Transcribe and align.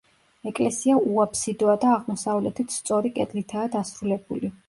ეკლესია 0.51 0.95
უაფსიდოა 1.09 1.75
და 1.83 1.91
აღმოსავლეთით 1.97 2.73
სწორი 2.79 3.13
კედლითაა 3.21 3.71
დასრულებული. 3.79 4.51